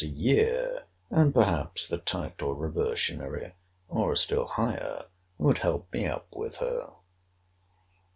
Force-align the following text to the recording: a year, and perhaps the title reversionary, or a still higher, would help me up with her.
a 0.03 0.07
year, 0.07 0.87
and 1.11 1.31
perhaps 1.31 1.87
the 1.87 1.99
title 1.99 2.55
reversionary, 2.55 3.53
or 3.87 4.13
a 4.13 4.17
still 4.17 4.47
higher, 4.47 5.03
would 5.37 5.59
help 5.59 5.93
me 5.93 6.07
up 6.07 6.25
with 6.35 6.55
her. 6.57 6.93